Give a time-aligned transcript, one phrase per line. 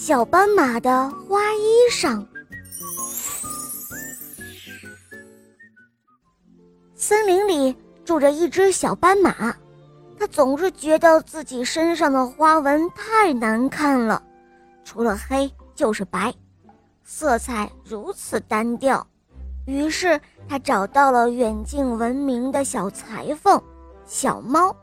[0.00, 2.24] 小斑马的花衣裳。
[6.94, 9.56] 森林里住着一只小斑马，
[10.16, 14.22] 它总是觉得自己身上的花纹太难看了，
[14.84, 16.32] 除了黑就是白，
[17.02, 19.04] 色彩如此单调。
[19.66, 20.18] 于是，
[20.48, 23.60] 他找到了远近闻名的小裁缝
[24.06, 24.74] 小猫，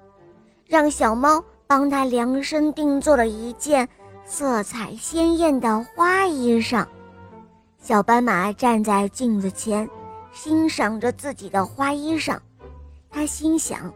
[0.67, 3.87] 让小猫帮他量身定做了一件
[4.27, 6.85] 色彩鲜艳的花衣裳。
[7.79, 9.87] 小斑马站在镜子前，
[10.33, 12.37] 欣赏着自己的花衣裳。
[13.11, 13.93] 他心想：“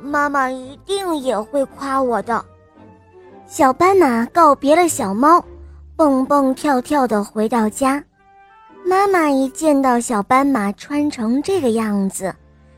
[0.00, 2.42] 妈妈一定也会夸我的。”
[3.46, 5.44] 小斑马告别了小猫，
[5.96, 8.02] 蹦蹦跳跳地回到家。
[8.84, 12.32] 妈妈一见到小斑马穿成这个样子，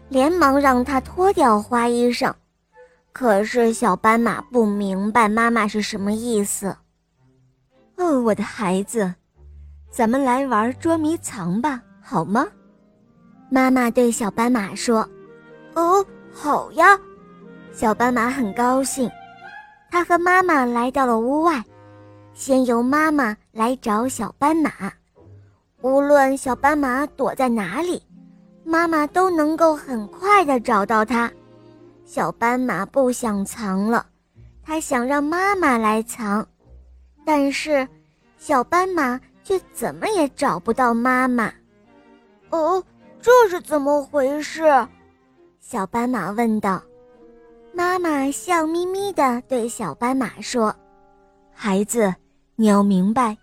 [0.09, 2.33] 连忙让它脱掉花衣裳。
[3.13, 6.77] 可是小斑马不明白妈妈是什么意思。
[7.97, 9.13] 哦，我的孩子，
[9.91, 12.47] 咱们来玩捉迷藏吧，好吗？
[13.51, 15.09] 妈妈对小斑马说
[15.75, 16.99] ：“哦，好呀。”
[17.73, 19.11] 小斑马很高兴。
[19.91, 21.65] 它和妈妈来到了屋外，
[22.35, 24.71] 先由妈妈来找小斑马。
[25.81, 28.03] 无论小斑马躲在哪里，
[28.65, 31.31] 妈妈都能够很快的找到它。
[32.11, 34.07] 小斑马不想藏了，
[34.63, 36.49] 它想让妈妈来藏，
[37.23, 37.87] 但是
[38.39, 41.53] 小斑马却怎么也找不到妈妈。
[42.49, 42.83] 哦，
[43.21, 44.63] 这是怎么回事？
[45.61, 46.83] 小斑马问道。
[47.75, 50.75] 妈妈笑眯眯地对小斑马说
[51.53, 52.15] ：“孩子，
[52.57, 53.37] 你要明白。”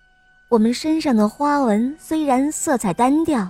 [0.49, 3.47] 我们身上的花纹虽然色彩单调，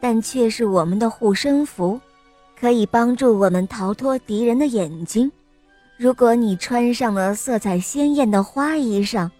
[0.00, 2.00] 但却是我们的护身符，
[2.58, 5.30] 可以帮助我们逃脱敌人的眼睛。
[5.96, 9.30] 如果你穿上了色彩鲜艳的花衣裳，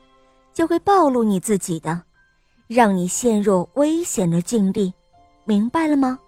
[0.53, 2.03] 就会暴露你自己的，
[2.67, 4.93] 让你陷入危险的境地。
[5.45, 6.19] 明白了吗？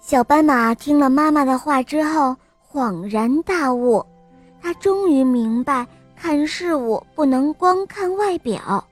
[0.00, 2.36] 小斑马听了妈妈的话之后，
[2.70, 4.04] 恍然大悟，
[4.60, 8.84] 他终于明白，看事物不能光看外表。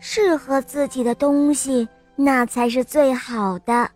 [0.00, 3.90] 适合自己的东西，那才是最好的。